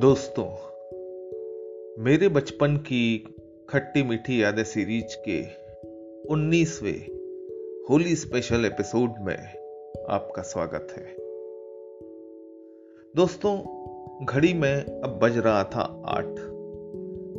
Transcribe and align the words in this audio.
दोस्तों, 0.00 0.46
मेरे 2.02 2.28
बचपन 2.28 2.76
की 2.76 3.34
खट्टी 3.70 4.02
मीठी 4.02 4.42
यादें 4.42 4.64
सीरीज़ 4.64 5.16
के 5.28 5.42
19वें 6.28 7.18
होली 7.90 8.16
स्पेशल 8.16 8.64
एपिसोड 8.64 9.14
में 9.20 9.36
आपका 10.10 10.42
स्वागत 10.42 10.88
है। 10.96 11.16
दोस्तों, 13.16 13.58
घड़ी 14.26 14.54
में 14.54 14.84
अब 14.84 15.20
बज 15.22 15.38
रहा 15.38 15.64
था 15.64 16.02
आठ, 16.06 16.38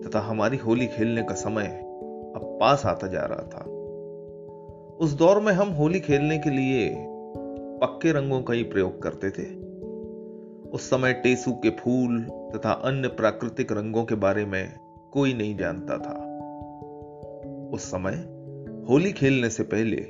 तथा 0.06 0.20
हमारी 0.20 0.58
होली 0.58 0.88
खेलने 0.88 1.24
का 1.24 1.34
समय 1.34 1.68
अब 2.36 2.58
पास 2.62 2.86
आता 2.86 3.08
जा 3.08 3.22
रहा 3.22 3.44
था। 3.44 3.64
उस 4.96 5.14
दौर 5.14 5.40
में 5.40 5.54
हम 5.54 5.70
होली 5.70 6.00
खेलने 6.00 6.38
के 6.38 6.50
लिए 6.50 6.96
पक्के 7.78 8.12
रंगों 8.12 8.42
का 8.42 8.54
ही 8.54 8.64
प्रयोग 8.64 9.02
करते 9.02 9.30
थे। 9.30 9.71
उस 10.74 10.90
समय 10.90 11.14
टेसू 11.14 11.52
के 11.52 11.70
फूल 11.70 12.24
तथा 12.56 12.72
अन्य 12.72 13.08
प्राकृतिक 13.08 13.72
रंगों 13.72 14.04
के 14.04 14.16
बारे 14.16 14.46
में 14.46 14.74
कोई 15.12 15.34
नहीं 15.34 15.58
जानता 15.58 15.98
था। 15.98 16.14
उस 17.74 17.84
समय 17.84 18.14
होली 18.90 19.12
खेलने 19.12 19.50
से 19.50 19.64
पहले 19.64 20.08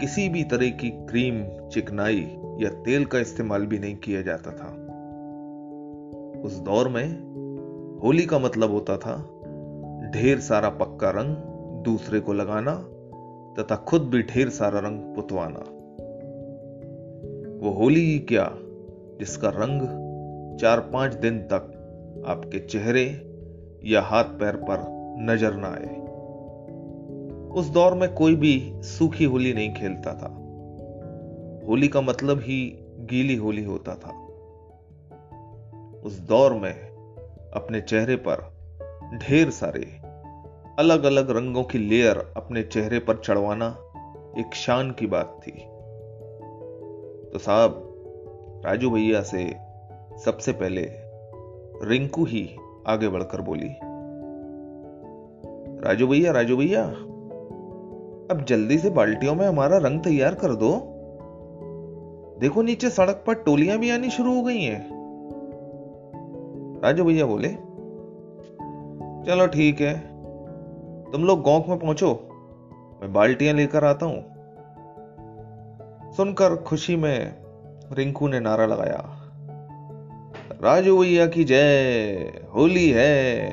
किसी 0.00 0.28
भी 0.28 0.44
तरह 0.44 0.70
की 0.70 0.90
क्रीम, 0.90 1.68
चिकनाई 1.68 2.36
या 2.60 2.68
तेल 2.68 3.04
का 3.04 3.18
इस्तेमाल 3.18 3.66
भी 3.66 3.78
नहीं 3.78 3.96
किया 3.96 4.22
जाता 4.22 4.50
था। 4.50 4.68
उस 6.40 6.58
दौर 6.58 6.88
में 6.88 7.06
होली 8.02 8.26
का 8.26 8.38
मतलब 8.38 8.70
होता 8.70 8.96
था 8.96 9.16
ढेर 10.10 10.40
सारा 10.40 10.70
पक्का 10.70 11.10
रंग 11.10 11.36
दूसरे 11.84 12.20
को 12.20 12.32
लगाना 12.32 12.74
तथा 13.58 13.76
खुद 13.76 14.02
भी 14.02 14.22
ढेर 14.22 14.48
सारा 14.48 14.78
रंग 14.78 15.14
पुतवाना। 15.14 15.60
वो 17.64 17.72
होली 17.72 18.18
क्या 18.18 18.58
जिसका 19.18 19.48
रंग 19.48 19.82
चार 20.60 20.80
पाँच 20.80 21.14
दिन 21.14 21.38
तक 21.38 21.72
आपके 22.26 22.58
चेहरे 22.58 23.04
या 23.84 24.02
हाथ 24.02 24.24
पैर 24.24 24.56
पर 24.56 24.84
नज़र 25.20 25.54
ना 25.54 25.68
आए। 25.68 26.06
उस 27.52 27.68
दौर 27.68 27.94
में 27.94 28.14
कोई 28.14 28.34
भी 28.34 28.72
सूखी 28.82 29.24
होली 29.24 29.52
नहीं 29.52 29.74
खेलता 29.74 30.14
था। 30.14 30.28
होली 31.68 31.88
का 31.88 32.00
मतलब 32.00 32.38
ही 32.38 32.78
गीली 32.98 33.36
होली 33.36 33.64
होता 33.64 33.94
था। 33.94 34.10
उस 36.04 36.18
दौर 36.18 36.52
में 36.52 36.72
अपने 37.54 37.80
चेहरे 37.80 38.16
पर 38.16 38.56
ढेर 39.18 39.50
सारे 39.50 40.00
अलग 40.78 41.04
अलग 41.04 41.30
रंगों 41.30 41.64
की 41.64 41.78
लेयर 41.78 42.32
अपने 42.36 42.62
चेहरे 42.62 42.98
पर 42.98 43.16
चढ़वाना 43.16 43.66
एक 44.38 44.54
शान 44.54 44.90
की 44.90 45.06
बात 45.06 45.40
थी। 45.46 45.52
तो 47.32 47.38
साहब 47.38 47.85
राजू 48.66 48.90
भैया 48.90 49.20
से 49.22 49.42
सबसे 50.24 50.52
पहले 50.52 50.82
रिंकू 51.82 52.24
ही 52.24 52.40
आगे 52.86 53.08
बढ़कर 53.08 53.40
बोली, 53.40 53.68
राजू 55.84 56.06
भैया 56.06 56.32
राजू 56.32 56.56
भैया, 56.56 56.82
अब 58.30 58.44
जल्दी 58.48 58.78
से 58.78 58.90
बाल्टियों 58.90 59.34
में 59.34 59.46
हमारा 59.46 59.76
रंग 59.78 60.00
तैयार 60.00 60.34
कर 60.34 60.54
दो। 60.54 60.72
देखो 62.40 62.62
नीचे 62.62 62.90
सड़क 62.90 63.22
पर 63.26 63.34
टोलियाँ 63.34 63.78
भी 63.78 63.90
आनी 63.90 64.10
शुरू 64.10 64.34
हो 64.34 64.42
गई 64.42 64.62
हैं। 64.62 64.80
राजू 66.82 67.04
भैया 67.04 67.26
बोले, 67.26 67.48
चलो 69.26 69.46
ठीक 69.46 69.80
है, 69.80 69.94
तुम 71.12 71.24
लोग 71.24 71.44
गाँव 71.44 71.64
में 71.68 71.78
पहुंचो, 71.78 72.12
मैं 73.02 73.12
बाल्टियाँ 73.12 73.54
लेकर 73.54 73.84
आता 73.84 74.06
हूँ। 74.06 74.20
सुनकर 76.12 76.56
खुशी 76.56 76.96
में 76.96 77.45
रिंकू 77.92 78.28
ने 78.28 78.40
नारा 78.40 78.66
लगाया। 78.66 79.22
राजू 80.62 80.98
भैया 80.98 81.26
की 81.26 81.44
जय, 81.44 82.46
होली 82.54 82.90
है। 82.90 83.50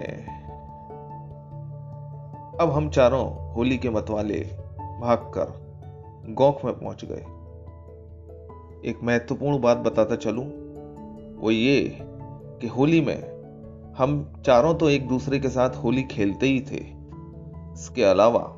अब 2.60 2.72
हम 2.72 2.90
चारों 2.90 3.54
होली 3.54 3.78
के 3.78 3.90
मतवाले 3.90 4.40
भागकर 5.02 5.64
गौख 6.30 6.66
में 6.66 6.74
पहुँच 6.80 7.06
गए। 7.06 7.26
एक 8.90 9.00
महत्वपूर्ण 9.04 9.62
बात 9.62 9.78
बताता 9.78 10.16
चलूँ, 10.16 10.46
वो 11.42 11.52
ये 11.52 11.98
कि 12.62 12.68
होली 12.68 13.02
में 13.02 13.34
हम 13.98 14.34
चारों 14.46 14.76
तो 14.76 14.90
एक 14.90 15.08
दूसरे 15.08 15.40
के 15.40 15.50
साथ 15.50 15.70
होली 15.70 16.04
खेलते 16.04 16.46
ही 16.46 16.60
थे। 16.60 16.86
इसके 17.74 18.04
अलावा 18.04 18.58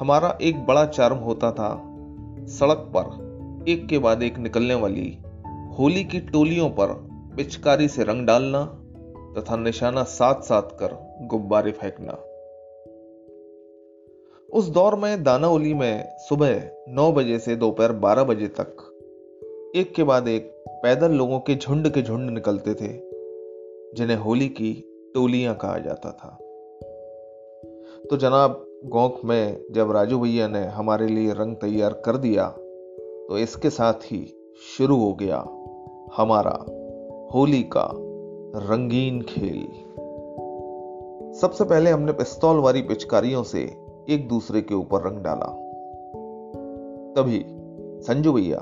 हमारा 0.00 0.38
एक 0.42 0.66
बड़ा 0.66 0.86
चार्म 0.86 1.16
होता 1.16 1.52
था 1.52 1.82
सड़क 2.46 2.92
पर। 2.96 3.25
एक 3.68 3.86
के 3.86 3.98
बाद 3.98 4.22
एक 4.22 4.38
निकलने 4.38 4.74
वाली 4.74 5.18
होली 5.78 6.04
की 6.04 6.20
टोलियों 6.20 6.70
पर 6.70 7.08
पिचकारी 7.36 7.88
से 7.88 8.04
रंग 8.04 8.26
डालना 8.26 8.64
तथा 9.38 9.56
निशाना 9.56 10.02
साथ 10.02 10.42
साथ 10.42 10.62
कर 10.62 11.18
गुब्बारे 11.22 11.72
फेंकना। 11.72 12.12
उस 14.52 14.68
दौर 14.68 14.94
में 14.94 15.24
दानावली 15.24 15.74
में 15.74 16.16
सुबह 16.18 16.70
नौ 16.88 17.12
बजे 17.12 17.38
से 17.38 17.56
दोपहर 17.56 17.92
बारह 17.92 18.24
बजे 18.24 18.48
तक 18.48 18.76
एक 19.76 19.94
के 19.94 20.02
बाद 20.02 20.28
एक 20.28 20.64
पैदल 20.68 21.12
लोगों 21.12 21.40
के 21.40 21.54
झुंड 21.54 21.88
के 21.88 22.02
झुंड 22.02 22.30
निकलते 22.30 22.74
थे, 22.74 23.00
जिन्हें 23.94 24.16
होली 24.16 24.48
की 24.48 24.74
टोलियाँ 25.14 25.54
कहा 25.56 25.78
जाता 25.78 26.10
था। 26.10 26.38
तो 28.10 28.16
जनाब, 28.16 28.66
गौक 28.84 29.20
में 29.24 29.64
जब 29.70 29.90
राजू 29.90 30.20
भैया 30.20 30.48
ने 30.48 30.64
हमारे 30.64 31.06
लिए 31.06 31.32
रंग 31.32 31.56
तैयार 31.56 31.92
कर 31.92 32.16
दिया 32.16 32.56
तो 33.28 33.38
इसके 33.38 33.70
साथ 33.70 33.92
ही 33.92 34.34
शुरू 34.78 34.96
हो 34.96 35.12
गया 35.12 35.38
हमारा 36.16 36.66
होली 37.34 37.62
का 37.62 37.90
रंगीन 38.58 39.22
खेल। 39.22 39.66
सबसे 41.40 41.64
पहले 41.64 41.90
हमने 41.90 42.12
पिस्तौल 42.12 42.56
वाली 42.56 42.82
पिचकारियों 42.82 43.42
से 43.42 43.76
एक 44.08 44.28
दूसरे 44.28 44.60
के 44.60 44.74
ऊपर 44.74 45.00
रंग 45.00 45.18
डाला। 45.18 45.46
तभी 47.16 47.44
संजू 48.02 48.32
भैया, 48.32 48.60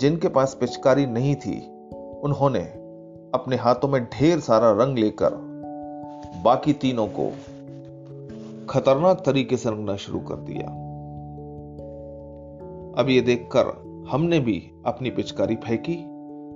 जिनके 0.00 0.28
पास 0.28 0.54
पिचकारी 0.60 1.06
नहीं 1.06 1.34
थी, 1.34 1.58
उन्होंने 2.22 2.62
अपने 3.34 3.56
हाथों 3.56 3.88
में 3.88 4.04
ढेर 4.04 4.40
सारा 4.40 4.70
रंग 4.70 4.98
लेकर 4.98 5.30
बाकी 6.44 6.72
तीनों 6.72 7.06
को 7.06 7.32
खतरनाक 8.70 9.22
तरीके 9.26 9.56
से 9.56 9.70
रंगना 9.70 9.96
शुरू 9.96 10.20
कर 10.20 10.34
दिया। 10.34 10.79
अब 13.00 13.08
ये 13.08 13.20
देखकर 13.20 13.66
हमने 14.10 14.38
भी 14.40 14.70
अपनी 14.86 15.10
पिचकारी 15.10 15.54
फेंकी 15.56 15.94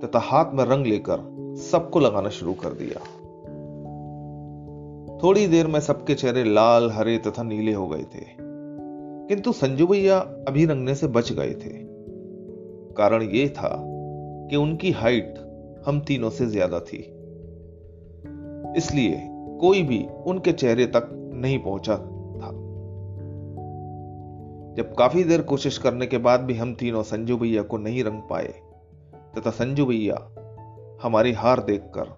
तथा 0.06 0.18
हाथ 0.18 0.44
में 0.52 0.64
रंग 0.64 0.86
लेकर 0.86 1.34
सबको 1.70 2.00
लगाना 2.00 2.28
शुरू 2.28 2.52
कर 2.52 2.68
दिया। 2.68 3.00
थोड़ी 5.22 5.46
देर 5.46 5.66
में 5.66 5.80
सबके 5.80 6.14
चेहरे 6.14 6.44
लाल, 6.44 6.90
हरे 6.90 7.18
तथा 7.18 7.42
नीले 7.42 7.72
हो 7.72 7.88
गए 7.88 8.02
थे। 8.02 8.24
किंतु 9.28 9.52
संजू 9.52 9.86
भैया 9.86 10.18
अभी 10.18 10.64
रंगने 10.64 10.94
से 10.94 11.06
बच 11.06 11.32
गए 11.32 11.50
थे। 11.50 11.70
कारण 12.94 13.22
यह 13.22 13.48
था 13.48 13.82
कि 14.50 14.56
उनकी 14.56 14.90
हाइट 14.90 15.34
हम 15.86 16.00
तीनों 16.00 16.30
से 16.30 16.46
ज़्यादा 16.46 16.80
थी। 16.80 16.98
इसलिए 18.76 19.20
कोई 19.60 19.82
भी 19.82 20.06
उनके 20.26 20.52
चेहरे 20.52 20.86
तक 20.86 21.30
नहीं 21.34 21.58
पहुँचा। 21.58 22.13
जब 24.76 24.94
काफ़ी 24.94 25.24
देर 25.24 25.42
कोशिश 25.42 25.78
करने 25.78 26.06
के 26.06 26.18
बाद 26.18 26.40
भी 26.40 26.54
हम 26.54 26.74
तीनों 26.74 27.02
संजू 27.02 27.36
भैया 27.36 27.62
को 27.62 27.78
नहीं 27.78 28.04
रंग 28.04 28.22
पाए, 28.30 28.54
तथा 29.36 29.50
संजू 29.50 29.86
भैया 29.86 30.16
हमारी 31.02 31.32
हार 31.32 31.60
देखकर 31.60 32.08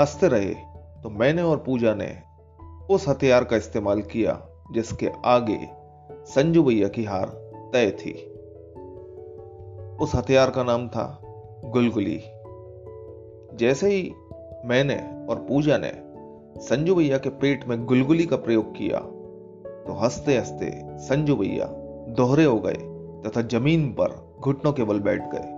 हँसते 0.00 0.28
रहे 0.28 0.54
तो 1.02 1.10
मैंने 1.10 1.42
और 1.42 1.56
पूजा 1.56 1.94
ने 1.94 2.16
उस 2.90 3.08
हथियार 3.08 3.44
का 3.44 3.56
इस्तेमाल 3.56 4.02
किया, 4.02 4.46
जिसके 4.72 5.10
आगे 5.24 5.58
संजू 6.24 6.62
भैया 6.62 6.88
की 6.88 7.04
हार 7.04 7.26
तय 7.72 7.90
थी। 7.90 8.12
उस 9.96 10.14
हथियार 10.14 10.50
का 10.50 10.64
नाम 10.64 10.88
था 10.88 11.20
गुलगुली। 11.64 12.20
जैसे 13.56 13.90
ही 13.90 14.12
मैंने 14.64 15.26
और 15.28 15.36
पूजा 15.36 15.78
ने 15.78 15.92
संजू 16.60 16.94
भैया 16.94 17.18
के 17.18 17.28
पेट 17.28 17.68
में 17.68 17.84
गुलगुली 17.84 18.26
का 18.26 18.36
प्रयोग 18.36 18.72
किया 18.76 18.98
तो 19.86 19.92
हँसते 19.92 20.36
हँसते 20.36 20.70
संजू 20.98 21.36
भैया 21.36 21.66
दोहरे 22.08 22.44
हो 22.44 22.60
गए 22.66 22.74
तथा 23.26 23.42
ज़मीन 23.42 23.90
पर 23.90 24.36
घुटनों 24.40 24.72
के 24.72 24.84
बल 24.84 25.00
बैठ 25.00 25.22
गए। 25.34 25.54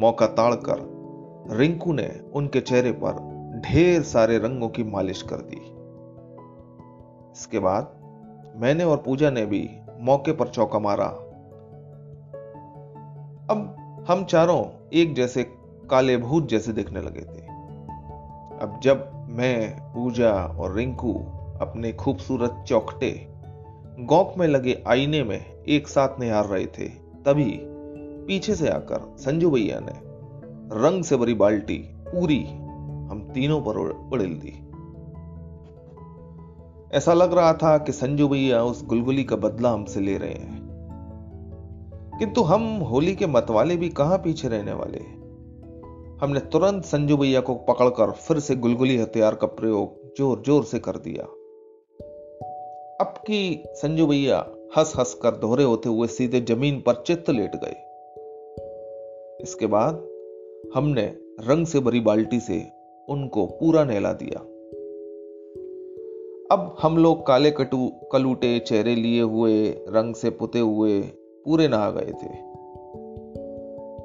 मौका 0.00 0.26
ताड़कर 0.26 1.00
रिंकू 1.56 1.92
ने 1.92 2.20
उनके 2.34 2.60
चेहरे 2.60 2.92
पर 2.92 3.30
ढेर 3.66 4.02
सारे 4.02 4.38
रंगों 4.38 4.68
की 4.68 4.84
मालिश 4.84 5.22
कर 5.22 5.36
दी। 5.36 5.56
इसके 7.32 7.58
बाद 7.58 8.00
मैंने 8.56 8.84
और 8.84 8.96
पूजा 8.96 9.30
ने 9.30 9.46
भी 9.46 9.70
मौके 10.00 10.32
पर 10.32 10.48
चौका 10.48 10.78
मारा। 10.78 11.06
अब 13.50 13.76
हम 14.08 14.24
चारों 14.24 14.88
एक 14.92 15.14
जैसे 15.14 15.42
काले 15.90 16.16
भूत 16.16 16.48
जैसे 16.48 16.72
दिखने 16.72 17.00
लगे 17.00 17.20
थे। 17.20 17.46
अब 18.58 18.80
जब 18.82 19.26
मैं, 19.30 19.80
पूजा 19.80 20.32
और 20.32 20.74
रिंकू 20.74 21.12
अपने 21.60 21.92
खूबसूरत 21.92 22.64
चौकटे 22.66 23.29
गौक 24.00 24.34
में 24.38 24.48
लगे 24.48 24.82
आईने 24.86 25.22
में 25.24 25.62
एक 25.64 25.88
साथ 25.88 26.20
निहार 26.20 26.46
रहे 26.46 26.66
थे। 26.66 26.88
तभी 27.24 27.58
पीछे 28.26 28.54
से 28.54 28.68
आकर 28.68 29.16
संजू 29.18 29.50
भैया 29.50 29.80
ने 29.80 29.92
रंग 30.82 31.04
से 31.04 31.16
भरी 31.16 31.34
बाल्टी 31.34 31.78
पूरी 31.98 32.44
हम 33.10 33.30
तीनों 33.34 33.60
पर 33.60 33.76
उड़ेल 34.12 34.34
दी। 34.34 34.52
ऐसा 36.96 37.12
लग 37.12 37.32
रहा 37.32 37.52
था 37.52 37.78
कि 37.78 37.92
संजू 37.92 38.28
भैया 38.28 38.62
उस 38.62 38.86
गुलगुली 38.86 39.24
का 39.24 39.36
बदला 39.36 39.70
हमसे 39.70 40.00
ले 40.00 40.16
रहे 40.18 40.34
हैं। 40.34 40.60
किंतु 42.18 42.42
हम 42.42 42.76
होली 42.76 43.14
के 43.14 43.26
मतवाले 43.26 43.76
भी 43.76 43.88
कहाँ 43.88 44.18
पीछे 44.18 44.48
रहने 44.48 44.72
वाले? 44.72 44.98
हमने 46.24 46.40
तुरंत 46.40 46.84
संजू 46.84 47.16
भैया 47.16 47.40
को 47.40 47.54
पकड़कर 47.54 48.10
फिर 48.10 48.38
से 48.38 48.56
गुलगुली 48.56 48.98
हथियार 48.98 49.34
का 49.34 49.46
प्रयोग 49.46 50.16
ज़ोर 50.18 50.42
ज़ोर 50.46 50.64
से 50.64 50.78
कर 50.78 50.96
दिया। 50.96 51.26
अब 53.00 53.06
की 53.06 53.64
संजू 53.66 54.06
भैया 54.06 54.46
हंस 54.78 54.92
हंस 54.96 55.14
कर 55.14 55.30
दोहरे 55.30 55.64
होते 55.64 55.88
हुए 55.88 56.06
सीधे 56.06 56.40
ज़मीन 56.40 56.80
पर 56.80 56.94
चित्त 57.06 57.30
लेट 57.30 57.50
गए। 57.56 57.76
इसके 59.42 59.66
बाद 59.66 59.94
हमने 60.74 61.06
रंग 61.40 61.66
से 61.66 61.80
भरी 61.80 62.00
बाल्टी 62.00 62.40
से 62.40 62.66
उनको 63.08 63.46
पूरा 63.46 63.84
नहला 63.84 64.12
दिया। 64.12 64.40
अब 66.54 66.76
हम 66.80 66.98
लोग 66.98 67.26
काले 67.26 67.50
कटू, 67.50 67.92
कलूटे 68.12 68.58
चेहरे 68.58 68.94
लिए 68.94 69.22
हुए, 69.22 69.68
रंग 69.68 70.14
से 70.14 70.30
पुते 70.30 70.58
हुए 70.58 71.00
पूरे 71.44 71.68
नहा 71.68 71.90
गए 71.90 72.12
थे। 72.22 72.34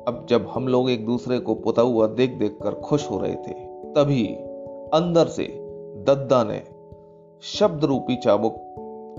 अब 0.07 0.25
जब 0.29 0.47
हम 0.47 0.67
लोग 0.67 0.89
एक 0.89 1.05
दूसरे 1.05 1.39
को 1.39 1.55
पुता 1.55 1.81
हुआ 1.81 2.07
देख 2.07 2.29
देख 2.29 2.57
कर 2.63 2.71
खुश 2.71 3.11
हो 3.11 3.19
रहे 3.19 3.35
थे, 3.35 3.53
तभी 3.93 4.27
अंदर 4.93 5.27
से 5.27 5.43
दद्दा 6.03 6.43
ने 6.43 6.63
शब्द 7.41 7.85
रूपी 7.85 8.15
चाबुक 8.15 8.61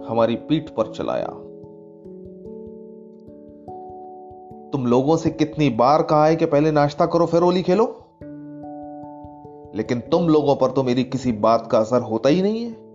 हमारी 0.09 0.37
पीठ 0.37 0.71
पर 0.71 0.93
चलाया। 0.93 1.43
तुम 4.73 4.87
लोगों 4.87 5.17
से 5.17 5.31
कितनी 5.31 5.69
बार 5.71 6.03
कहा 6.03 6.27
है 6.27 6.37
कि 6.37 6.47
पहले 6.47 6.71
नाश्ता 6.71 7.07
करो, 7.07 7.27
फिर 7.27 7.43
होली 7.43 7.63
खेलो? 7.63 7.85
लेकिन 9.75 10.01
तुम 10.01 10.29
लोगों 10.29 10.57
पर 10.57 10.71
तो 10.71 10.83
मेरी 10.83 11.05
किसी 11.05 11.33
बात 11.33 11.69
का 11.73 11.79
असर 11.79 12.03
होता 12.03 12.29
ही 12.29 12.43
नहीं 12.43 12.63
है। 12.63 12.87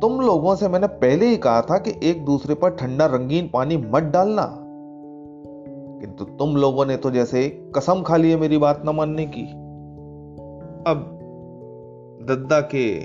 तुम 0.00 0.20
लोगों 0.20 0.54
से 0.54 0.68
मैंने 0.68 0.86
पहले 0.86 1.26
ही 1.26 1.36
कहा 1.36 1.62
था 1.62 1.78
कि 1.78 2.10
एक 2.10 2.24
दूसरे 2.24 2.54
पर 2.54 2.70
ठंडा 2.70 3.06
रंगीन 3.06 3.50
पानी 3.54 3.76
मत 3.76 4.02
डालना। 4.02 4.58
किंतु 6.00 6.24
तुम 6.24 6.56
लोगों 6.56 6.86
ने 6.86 6.96
तो 6.96 7.10
जैसे 7.10 7.70
कसम 7.76 8.02
खा 8.02 8.16
ली 8.16 8.30
है 8.30 8.36
मेरी 8.36 8.58
बात 8.58 8.82
न 8.84 8.88
मानने 8.88 9.26
की। 9.26 9.42
अब 10.86 11.16
दद्दा 12.22 12.60
के 12.60 13.00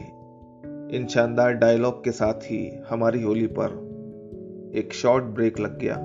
इन 0.91 1.07
शानदार 1.09 1.53
डायलॉग 1.53 2.03
के 2.03 2.11
साथ 2.11 2.33
ही 2.33 2.57
हमारी 2.89 3.21
होली 3.23 3.47
पर 3.47 3.71
एक 4.75 4.93
शॉर्ट 4.93 5.23
ब्रेक 5.23 5.59
लग 5.59 5.77
गया, 5.79 5.95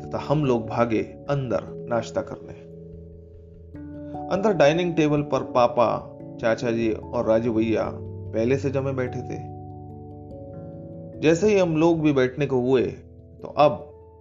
तथा 0.00 0.18
हम 0.18 0.44
लोग 0.44 0.66
भागे 0.66 1.02
अंदर 1.30 1.60
नाश्ता 1.90 2.20
करने। 2.20 2.52
अंदर 4.34 4.52
डाइनिंग 4.52 4.94
टेबल 4.94 5.22
पर 5.22 5.42
पापा, 5.42 5.86
चाचा 6.40 6.70
जी 6.70 6.90
और 6.92 7.26
राजू 7.26 7.52
भैया 7.52 7.90
पहले 7.94 8.56
से 8.58 8.70
जमे 8.70 8.92
बैठे 8.92 9.20
थे। 9.20 9.38
जैसे 11.20 11.48
ही 11.48 11.58
हम 11.58 11.76
लोग 11.76 12.00
भी 12.00 12.12
बैठने 12.12 12.46
को 12.46 12.60
हुए 12.60 12.82
तो 12.82 13.54
अब 13.58 13.72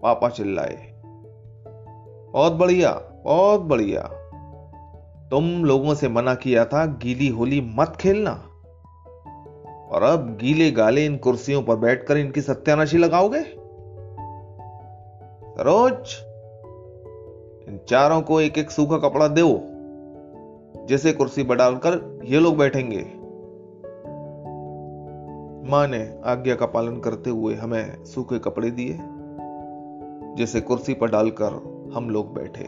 पापा 0.03 0.30
चिल्लाए, 0.30 0.77
बहुत 2.33 2.53
बढ़िया 2.53 2.94
बहुत 3.24 3.62
बढ़िया। 3.62 4.01
तुम 5.31 5.65
लोगों 5.65 5.95
से 5.95 6.09
मना 6.09 6.36
किया 6.36 6.65
था 6.65 6.86
गीली 6.86 7.27
होली 7.27 7.62
मत 7.77 7.97
खेलना। 8.00 8.49
और 9.91 10.03
अब 10.03 10.38
गीले 10.41 10.71
गाले 10.71 11.06
इन 11.06 11.18
कुर्सियों 11.18 11.63
पर 11.63 11.75
बैठकर 11.75 12.18
इनकी 12.18 12.41
सत्यानाशी 12.41 12.97
लगाओगे? 12.97 13.41
सरोज, 15.50 16.15
इन 17.69 17.80
चारों 17.88 18.21
को 18.21 18.41
एक 18.41 18.57
एक 18.57 18.71
सूखा 18.71 18.97
कपड़ा 18.97 19.27
दो, 19.27 19.62
जैसे 20.86 21.13
कुर्सी 21.13 21.44
पर 21.44 21.56
डालकर 21.56 22.19
ये 22.25 22.39
लोग 22.39 22.57
बैठेंगे। 22.57 23.01
माँ 25.71 25.88
ने 25.88 26.19
आज्ञा 26.25 26.56
का 26.56 26.65
पालन 26.65 27.00
करते 27.00 27.30
हुए 27.30 27.56
हमें 27.56 28.06
सूखे 28.06 28.39
कपड़े 28.39 28.71
दिए, 28.71 29.00
जैसे 30.38 30.62
कुर्सी 30.62 30.94
पर 30.94 31.09
डालकर 31.09 31.53
हम 31.94 32.09
लोग 32.09 32.33
बैठे। 32.33 32.63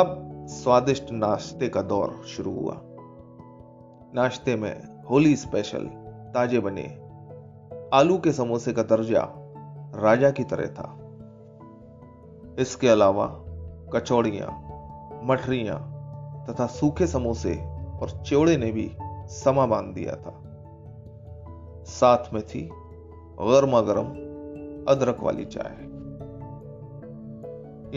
अब 0.00 0.22
स्वादिष्ट 0.48 1.12
नाश्ते 1.12 1.68
का 1.68 1.82
दौर 1.82 2.22
शुरू 2.26 2.50
हुआ। 2.50 2.80
नाश्ते 4.14 4.56
में 4.56 4.95
होली 5.10 5.36
स्पेशल, 5.36 5.84
ताजे 6.34 6.60
बने। 6.60 6.82
आलू 7.94 8.18
के 8.18 8.32
समोसे 8.32 8.72
का 8.72 8.82
दर्जा 8.82 9.28
राजा 9.94 10.30
की 10.30 10.44
तरह 10.44 10.66
था। 10.66 10.98
इसके 12.58 12.88
अलावा 12.88 13.26
कचौड़ियाँ, 13.92 14.48
मठरियाँ 15.24 15.78
तथा 16.50 16.66
सूखे 16.66 17.06
समोसे 17.06 17.54
और 18.02 18.22
चौड़े 18.26 18.56
ने 18.56 18.72
भी 18.72 18.90
समा 19.28 19.66
बाँध 19.66 19.94
दिया 19.94 20.12
था। 20.12 20.42
साथ 21.84 22.34
में 22.34 22.42
थी 22.42 22.70
गर्मा 23.40 23.80
गर्म 23.80 24.06
अदरक 24.88 25.20
वाली 25.20 25.44
चाय। 25.44 25.76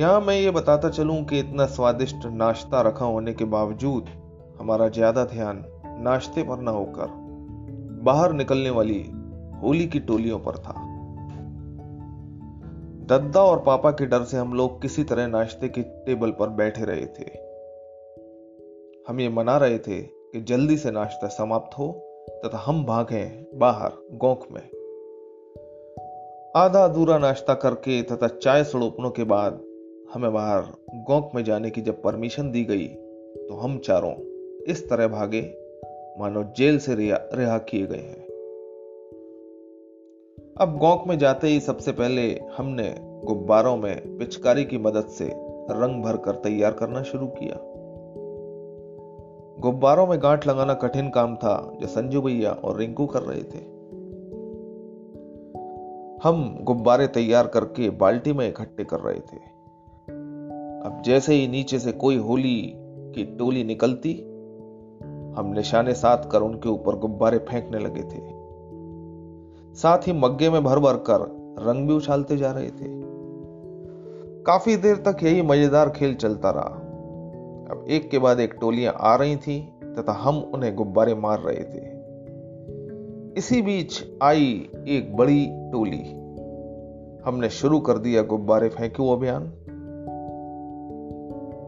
यहाँ 0.02 0.22
मैं 0.22 0.36
ये 0.36 0.52
बताता 0.52 0.90
चलूँ 0.90 1.24
कि 1.26 1.40
इतना 1.40 1.66
स्वादिष्ट 1.66 2.26
नाश्ता 2.26 2.82
रखा 2.82 3.06
होने 3.06 3.34
के 3.34 3.46
बावजूद 3.46 4.06
हमारा 4.60 4.88
ज़्यादा 4.90 5.26
ध्यान 5.26 5.66
नाश्ते 6.00 6.44
पर 6.44 6.60
न 6.60 6.68
होकर 6.68 7.08
बाहर 8.04 8.34
निकलने 8.34 8.70
वाली 8.70 9.00
होली 9.64 9.88
की 9.88 10.00
टोलियों 10.00 10.40
पर 10.40 10.58
था। 10.58 10.86
दद्दा 13.06 13.42
और 13.42 13.60
पापा 13.60 13.92
के 13.92 14.06
डर 14.06 14.24
से 14.24 14.38
हम 14.38 14.54
लोग 14.54 14.82
किसी 14.82 15.04
तरह 15.04 15.28
नाश्ते 15.28 15.70
के 15.70 15.82
टेबल 15.82 16.32
पर 16.32 16.50
बैठे 16.50 16.86
रहे 16.86 17.06
थे। 17.06 17.50
हम 19.08 19.20
ये 19.20 19.30
मना 19.30 19.58
रहे 19.58 19.78
थे 19.78 20.02
कि 20.02 20.42
जल्दी 20.42 20.78
से 20.78 20.92
नाश्ता 20.92 21.28
समाप्त 21.28 21.78
हो 21.80 21.92
तथा 22.46 22.58
हम 22.58 22.86
भागे 22.86 23.26
बाहर 23.56 23.92
गोंख 24.14 24.46
में। 24.52 24.62
आधा 26.56 26.84
अधूरा 26.84 27.18
नाश्ता 27.18 27.54
करके 27.54 28.02
तथा 28.02 28.28
चाय 28.28 28.64
सड़ोपनों 28.64 29.12
के 29.12 29.24
बाद 29.24 29.62
हमें 30.14 30.34
बाहर 30.34 30.62
गोंक 30.96 31.32
में 31.36 31.44
जाने 31.44 31.70
की 31.70 31.82
जब 31.82 32.02
परमिशन 32.02 32.52
दी 32.52 32.64
गई 32.64 32.88
तो 33.48 33.56
हम 33.56 33.78
चारों 33.78 34.14
इस 34.64 34.90
तरह 34.90 35.08
भागे 35.08 35.42
मानो 36.20 36.44
जेल 36.44 36.80
से 36.80 36.96
रिहा 37.34 37.58
किए 37.58 37.86
गए 37.86 37.98
हैं। 37.98 38.26
अब 40.58 40.78
गोंक 40.78 41.04
में 41.08 41.18
जाते 41.18 41.48
ही 41.48 41.60
सबसे 41.60 41.92
पहले 41.92 42.40
हमने 42.58 42.96
गुब्बारों 43.00 43.78
में 43.78 44.18
पिचकारी 44.18 44.66
की 44.66 44.78
मदद 44.78 45.06
से 45.06 45.26
रंग 45.72 46.04
भरकर 46.04 46.36
तैयार 46.36 46.72
करना 46.72 47.04
शुरू 47.04 47.28
किया। 47.28 47.56
गुब्बारों 49.60 50.08
में 50.08 50.24
गांठ 50.24 50.48
लगाना 50.48 50.74
कठिन 50.74 51.10
काम 51.10 51.36
था, 51.36 51.78
जो 51.82 51.88
संजू 51.88 52.22
भैया 52.22 52.52
और 52.52 52.78
रिंकू 52.78 53.06
कर 53.06 53.22
रहे 53.22 53.44
थे। 53.44 53.80
हम 56.24 56.58
गुब्बारे 56.62 57.08
तैयार 57.08 57.48
करके 57.48 57.90
बाल्टी 57.90 58.34
में 58.34 58.50
इकट्ठे 58.50 58.84
कर 58.84 59.00
रहे 59.00 59.20
थे। 59.20 59.60
अब 60.80 61.02
जैसे 61.06 61.34
ही 61.34 61.48
नीचे 61.48 61.80
से 61.80 61.92
कोई 61.92 62.18
होली 62.18 62.74
की 63.16 63.24
टोली 63.24 63.64
निकलती 63.64 64.26
हम 65.40 65.54
निशाने 65.54 65.94
साध 65.94 66.30
कर 66.32 66.42
उनके 66.42 66.70
ऊपर 66.70 66.96
गुब्बारे 66.96 67.38
फेंकने 67.38 67.80
लगे 67.80 68.02
थे। 68.02 68.22
साथ 69.76 69.98
ही 70.08 70.14
मग्गे 70.14 70.50
में 70.50 70.64
भर 70.64 70.80
भर 70.80 70.94
कर 70.94 71.22
रंग 71.60 71.88
भी 71.88 71.94
उछालते 71.94 72.38
जा 72.38 72.52
रहे 72.52 72.70
थे। 72.70 72.88
काफ़ी 74.44 74.76
देर 74.76 74.96
तक 74.96 75.24
यही 75.24 75.42
मज़ेदार 75.42 75.90
खेल 75.90 76.16
चलता 76.16 76.50
रहा। 76.50 76.86
अब 77.72 77.86
एक 77.90 78.10
के 78.10 78.20
बाद 78.20 78.40
एक 78.40 78.54
टोलियाँ 78.62 78.94
आ 78.98 79.16
रही 79.16 79.36
थी 79.36 79.74
तथा 79.84 80.12
हम 80.12 80.40
उन्हें 80.40 80.76
गुब्बारे 80.76 81.16
मार 81.16 81.40
रहे 81.40 81.64
थे। 81.64 81.88
इसी 83.38 83.62
बीच 83.62 84.04
आई 84.24 84.70
एक 84.88 85.18
बड़ी 85.18 85.48
टोली। 85.52 86.04
हमने 87.26 87.50
शुरू 87.50 87.80
कर 87.80 87.98
दिया 87.98 88.22
गुब्बारे 88.22 88.70
फेंक्यू 88.70 89.08
अभियान। 89.08 89.44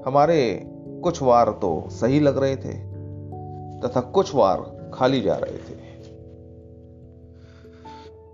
हमारे 0.06 0.68
कुछ 1.04 1.22
वार 1.22 1.50
तो 1.50 1.90
सही 1.90 2.20
लग 2.20 2.38
रहे 2.38 2.56
थे। 2.56 2.91
तथा 3.86 4.02
कुछ 4.02 4.36
वार 4.36 4.92
खाली 4.94 5.22
जा 5.22 5.36
रहे 5.36 5.58
थे। 5.58 5.92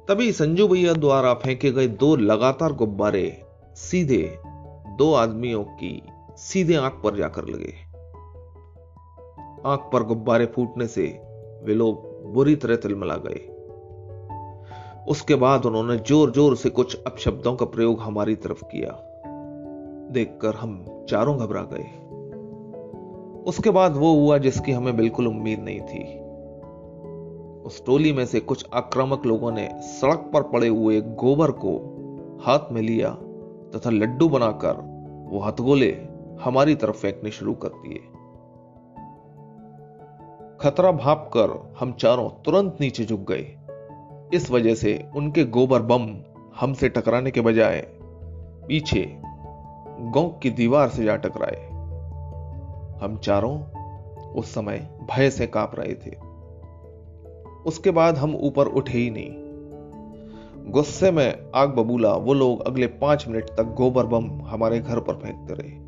तभी 0.07 0.31
संजू 0.31 0.67
भैया 0.67 0.93
द्वारा 0.93 1.33
फेंके 1.33 1.71
गए 1.71 1.87
दो 1.87 2.15
लगातार 2.15 2.73
गुब्बारे 2.73 3.43
सीधे 3.75 4.39
दो 4.97 5.13
आदमियों 5.13 5.63
की 5.63 6.01
सीधे 6.37 6.75
आँख 6.75 7.01
पर 7.03 7.15
जाकर 7.15 7.45
लगे। 7.45 7.73
आँख 9.69 9.89
पर 9.93 10.03
गुब्बारे 10.03 10.45
फूटने 10.45 10.87
से 10.87 11.07
वे 11.63 11.73
लोग 11.73 12.05
बुरी 12.33 12.55
तरह 12.55 12.75
तिलमिला 12.75 13.15
गए। 13.17 13.53
उसके 15.09 15.35
बाद 15.35 15.65
उन्होंने 15.65 15.97
ज़ोर 15.97 16.31
ज़ोर 16.31 16.55
से 16.55 16.69
कुछ 16.69 17.03
अपशब्दों 17.07 17.55
का 17.55 17.65
प्रयोग 17.65 17.99
हमारी 17.99 18.35
तरफ़ 18.35 18.63
किया। 18.63 18.91
देखकर 20.11 20.55
हम 20.55 20.85
चारों 21.09 21.37
घबरा 21.39 21.61
गए। 21.61 22.06
उसके 23.47 23.69
बाद 23.69 23.95
वो 23.95 24.13
हुआ 24.13 24.37
जिसकी 24.37 24.71
हमें 24.71 24.97
बिल्कुल 24.97 25.27
उम्मीद 25.27 25.59
नहीं 25.59 25.81
थी। 25.81 26.19
उस 27.63 27.85
टोली 27.85 28.13
में 28.13 28.25
से 28.25 28.39
कुछ 28.39 28.65
आक्रामक 28.73 29.25
लोगों 29.25 29.51
ने 29.51 29.69
सड़क 29.81 30.29
पर 30.33 30.43
पड़े 30.43 30.67
हुए 30.67 31.01
गोबर 31.01 31.51
को 31.51 31.93
हाथ 32.43 32.59
में 32.71 32.81
लिया 32.81 33.09
तथा 33.75 33.89
लड्डू 33.89 34.29
बनाकर 34.29 34.73
वो 35.31 35.39
हथगोले 35.39 35.97
हमारी 36.41 36.75
तरफ़ 36.75 36.95
फेंकने 36.95 37.31
शुरू 37.31 37.53
कर 37.53 37.67
दिए। 37.67 37.99
खतरा 40.61 40.91
भाप 40.91 41.31
कर 41.33 41.75
हम 41.79 41.93
चारों 41.93 42.29
तुरंत 42.29 42.77
नीचे 42.81 43.05
झुक 43.05 43.19
गए। 43.19 43.57
इस 44.33 44.51
वजह 44.51 44.75
से 44.75 45.09
उनके 45.15 45.45
गोबर 45.45 45.81
बम 45.81 46.21
हमसे 46.59 46.89
टकराने 46.89 47.31
के 47.31 47.41
बजाय 47.41 47.87
पीछे 48.67 49.17
गौ 49.99 50.27
की 50.43 50.49
दीवार 50.49 50.89
से 50.89 51.03
जा 51.03 51.15
टकराए। 51.15 51.76
हम 53.01 53.17
चारों 53.17 53.59
उस 54.27 54.53
समय 54.53 54.99
भय 55.01 55.29
से 55.29 55.47
काँप 55.47 55.71
रहे 55.73 55.93
थे। 55.93 56.15
उसके 57.65 57.91
बाद 57.91 58.17
हम 58.17 58.35
ऊपर 58.35 58.65
उठे 58.67 58.97
ही 58.97 59.09
नहीं। 59.09 59.47
गुस्से 60.71 61.11
में 61.11 61.51
आग 61.55 61.69
बबूला, 61.69 62.13
वो 62.13 62.33
लोग 62.33 62.67
अगले 62.67 62.87
पाँच 62.87 63.27
मिनट 63.27 63.43
तक 63.43 63.63
गोबर 63.63 64.05
बम 64.05 64.41
हमारे 64.41 64.79
घर 64.79 64.99
पर 64.99 65.13
फेंकते 65.13 65.53
रहे। 65.53 65.87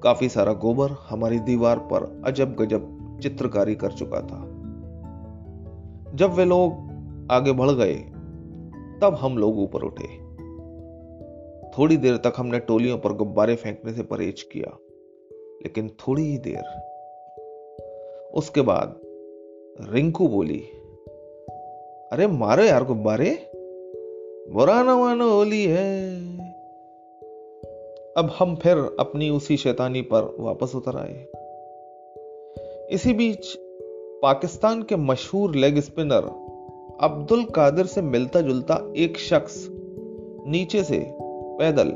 काफ़ी 0.00 0.28
सारा 0.28 0.52
गोबर 0.52 0.90
हमारी 0.90 1.38
दीवार 1.38 1.78
पर 1.78 2.22
अजब 2.26 2.54
गजब 2.54 3.18
चित्रकारी 3.22 3.74
कर 3.74 3.92
चुका 3.92 4.20
था। 4.20 4.56
जब 6.14 6.32
वे 6.32 6.44
लोग 6.44 6.72
आगे 7.30 7.52
बढ़ 7.52 7.70
गए, 7.70 7.94
तब 9.02 9.18
हम 9.20 9.38
लोग 9.38 9.58
ऊपर 9.58 9.82
उठे। 9.82 10.26
थोड़ी 11.78 11.96
देर 11.96 12.16
तक 12.16 12.32
हमने 12.36 12.58
टोलियों 12.58 12.98
पर 12.98 13.12
गुब्बारे 13.12 13.54
फेंकने 13.54 13.92
से 13.92 14.02
परहेज 14.02 14.42
किया। 14.42 14.78
लेकिन 15.62 15.88
थोड़ी 16.00 16.22
ही 16.22 16.38
देर। 16.38 16.64
उसके 18.34 18.60
बाद 18.60 19.00
रिंकू 19.92 20.28
बोली, 20.28 20.58
अरे 22.12 22.26
मारो 22.26 22.62
यार 22.62 22.84
गुब्बारे 22.84 23.30
बुरा 24.52 24.82
ना 24.82 24.96
मानो 24.96 25.30
होली 25.30 25.64
है। 25.64 26.16
अब 28.16 28.30
हम 28.38 28.54
फिर 28.56 28.96
अपनी 29.00 29.30
उसी 29.30 29.56
शैतानी 29.56 30.02
पर 30.02 30.36
वापस 30.40 30.74
उतर 30.74 30.96
आए। 30.96 31.26
इसी 32.90 33.12
बीच 33.12 33.54
पाकिस्तान 34.22 34.82
के 34.82 34.96
मशहूर 34.96 35.54
लेग 35.54 35.80
स्पिनर 35.80 36.24
अब्दुल 37.00 37.44
कादिर 37.44 37.86
से 37.86 38.02
मिलता 38.02 38.40
जुलता 38.40 38.92
एक 38.96 39.18
शख्स 39.18 39.66
नीचे 40.46 40.82
से 40.84 40.98
पैदल 41.58 41.92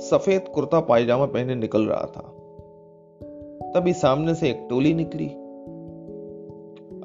सफ़ेद 0.00 0.48
कुर्ता 0.48 0.80
पायजामा 0.80 1.26
पहने 1.26 1.54
निकल 1.54 1.86
रहा 1.86 2.06
था। 2.06 2.33
तभी 3.74 3.92
सामने 3.92 4.34
से 4.34 4.50
एक 4.50 4.66
टोली 4.70 4.94
निकली। 4.94 5.26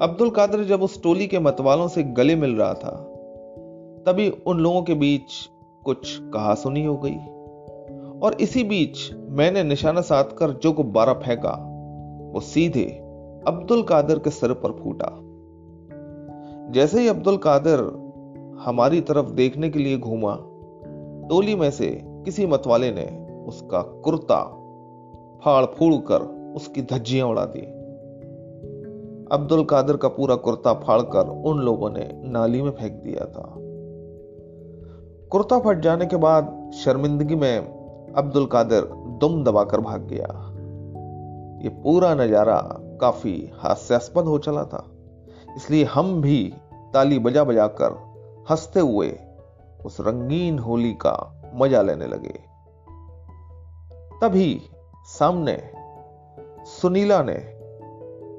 अब्दुल 0.00 0.30
कादिर 0.30 0.64
जब 0.64 0.82
उस 0.82 1.02
टोली 1.02 1.26
के 1.26 1.38
मतवालों 1.38 1.88
से 1.88 2.02
गले 2.02 2.36
मिल 2.36 2.56
रहा 2.56 2.74
था, 2.74 2.90
तभी 4.06 4.30
उन 4.46 4.58
लोगों 4.58 4.82
के 4.82 4.94
बीच 4.94 5.50
कुछ 5.84 6.18
कहा 6.20 6.54
सुनी 6.54 6.84
हो 6.84 6.96
गई। 6.96 7.16
और 8.22 8.34
इसी 8.40 8.64
बीच 8.64 9.14
मैंने 9.28 9.62
निशाना 9.62 10.00
साध 10.00 10.24
कर 10.24 10.50
जो 10.50 10.72
गुब्बारा 10.72 11.12
फेंका, 11.12 11.52
वो 12.34 12.40
सीधे 12.40 12.84
अब्दुल 13.48 13.82
कादिर 13.82 14.18
के 14.18 14.30
सिर 14.30 14.52
पर 14.52 14.72
फूटा। 14.72 15.18
जैसे 16.72 17.00
ही 17.00 17.08
अब्दुल 17.08 17.36
कादिर 17.36 17.78
हमारी 18.60 19.00
तरफ़ 19.00 19.30
देखने 19.30 19.70
के 19.70 19.78
लिए 19.78 19.98
घूमा, 19.98 20.36
टोली 21.28 21.54
में 21.54 21.70
से 21.70 22.00
किसी 22.04 22.46
मतवाले 22.46 22.92
ने 22.92 23.26
उसका 23.46 23.82
कुर्ता 23.82 24.44
फाड़ 25.44 25.64
फूड़ 25.64 25.94
कर 25.94 26.39
उसकी 26.56 26.82
धज्जियाँ 26.82 27.28
उड़ा 27.28 27.44
दी। 27.44 27.60
अब्दुल 29.32 29.64
कादिर 29.64 29.96
का 29.96 30.08
पूरा 30.08 30.34
कुर्ता 30.34 30.74
फाड़कर 30.74 31.28
उन 31.28 31.58
लोगों 31.58 31.90
ने 31.90 32.10
नाली 32.24 32.62
में 32.62 32.70
फेंक 32.70 32.92
दिया 32.92 33.24
था। 33.24 33.54
कुर्ता 35.28 35.58
फट 35.58 35.80
जाने 35.80 36.06
के 36.06 36.16
बाद 36.16 36.70
शर्मिंदगी 36.74 37.34
में 37.34 37.58
अब्दुल 38.16 38.46
कादिर 38.46 38.84
दुम 39.20 39.44
दबाकर 39.44 39.80
भाग 39.80 40.02
गया। 40.02 40.46
ये 41.62 41.68
पूरा 41.68 42.14
नज़ारा 42.14 42.60
काफ़ी 43.00 43.50
हास्यास्पद 43.54 44.24
हो 44.24 44.38
चला 44.38 44.64
था। 44.64 44.84
इसलिए 45.56 45.84
हम 45.84 46.20
भी 46.22 46.54
ताली 46.94 47.18
बजा 47.18 47.44
बजाकर 47.44 47.92
हँसते 48.50 48.80
हुए 48.80 49.18
उस 49.86 49.96
रंगीन 50.00 50.58
होली 50.58 50.92
का 50.92 51.42
मज़ा 51.54 51.82
लेने 51.82 52.06
लगे। 52.06 52.38
तभी 54.22 54.62
सामने 55.06 55.52
सुनीला 56.82 57.22
ने 57.22 57.34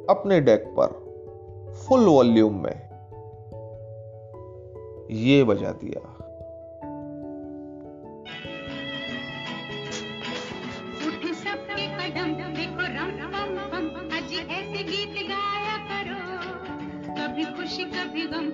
अपने 0.10 0.42
डेक 0.42 0.64
पर 0.80 0.88
फुल 1.74 2.06
वॉल्यूम 2.06 2.64
में 2.64 2.90
ये 5.12 5.44
बजा 5.44 5.72
दिया। 5.72 6.18
खुशी 17.58 17.84
कभी 17.84 18.28
गम 18.28 18.50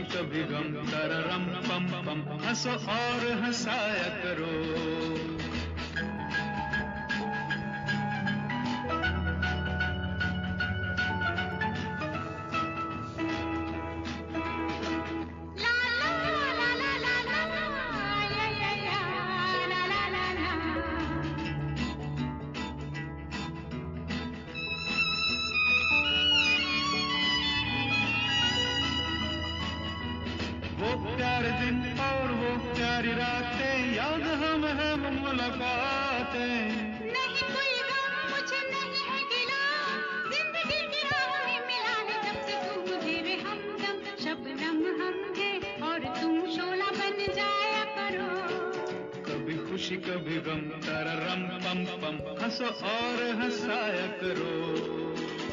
कभी 0.00 0.42
गम 0.42 0.72
कभी 0.74 0.90
गम 0.90 1.20
रम 1.28 1.44
पम 1.68 1.86
पम 2.06 2.46
हंसो 2.46 2.70
और 2.70 3.42
हंसाया 3.42 4.08
करो। 4.22 5.17
खुशी 49.68 49.96
कभी 49.96 50.36
गम 50.46 50.60
तारा 50.84 51.12
रम 51.18 51.42
पम 51.64 51.80
पम 52.00 52.16
हंसो 52.40 52.68
और 52.88 53.20
हंसाया 53.40 54.06
करो। 54.20 54.52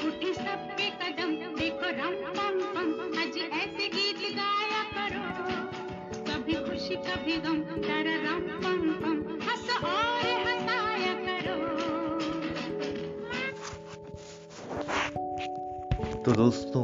उठे 0.08 0.32
सबके 0.34 0.88
कदम 1.02 1.32
देखो 1.60 1.90
रम 2.00 2.16
पम 2.38 2.58
पम 2.74 2.90
आज 3.22 3.38
ऐसे 3.60 3.88
गीत 3.96 4.22
गाया 4.38 4.82
करो। 4.96 5.26
कभी 6.30 6.54
खुशी 6.66 6.96
कभी 7.06 7.38
गम 7.46 7.60
रम 7.86 8.05
तो 16.26 16.32
दोस्तों, 16.32 16.84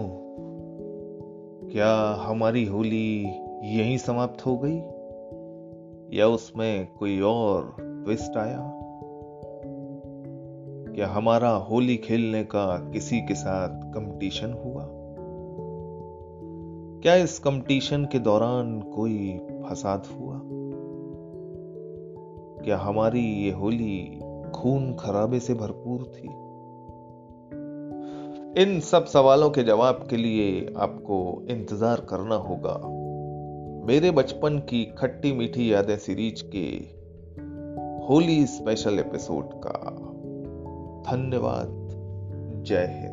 क्या 1.70 2.14
हमारी 2.14 2.66
होली 2.66 3.24
यहीं 3.64 3.98
समाप्त 3.98 4.46
हो 4.46 4.58
गई? 4.64 4.78
या 6.18 6.28
उसमें 6.28 6.88
कोई 7.00 7.22
और 7.22 7.76
ट्विस्ट 7.80 8.38
आया? 8.38 8.72
क्या 10.96 11.08
हमारा 11.08 11.50
होली 11.50 11.98
खेलने 11.98 12.44
का 12.44 12.90
किसी 12.92 13.22
के 13.22 13.36
साथ 13.36 13.94
कंपटीशन 13.94 14.54
हुआ? 14.54 14.88
क्या 17.02 17.16
इस 17.16 17.40
कंपटीशन 17.40 18.06
के 18.06 18.20
दौरान 18.20 18.82
कोई 18.82 19.42
फसाद 19.70 20.04
हुआ? 20.06 20.42
क्या 22.64 22.78
हमारी 22.78 23.24
ये 23.24 23.52
होली 23.52 24.20
खून 24.56 24.96
खराबे 24.96 25.40
से 25.40 25.54
भरपूर 25.54 26.04
थी? 26.04 26.51
इन 28.58 28.80
सब 28.80 29.06
सवालों 29.06 29.50
के 29.50 29.64
जवाब 29.64 30.08
के 30.10 30.18
लिए 30.18 30.74
आपको 30.78 31.48
इंतज़ार 31.50 32.02
करना 32.10 32.36
होगा। 32.36 32.74
मेरे 33.88 34.12
बचपन 34.12 34.60
की 34.60 34.86
खट्टी 34.98 35.32
मीठी 35.34 35.74
यादें 35.74 35.98
सीरीज़ 35.98 36.44
के 36.56 36.66
होली 38.06 38.46
स्पेशल 38.46 39.00
एपिसोड 39.00 39.50
का। 39.54 39.72
धन्यवाद। 41.12 41.68
जय 42.66 42.86
हिंद। 42.92 43.11